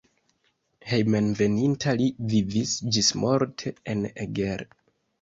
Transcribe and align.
Hejmenveninta 0.93 1.95
li 2.01 2.09
vivis 2.33 2.75
ĝismorte 2.99 3.79
en 3.97 4.07
Eger. 4.29 4.71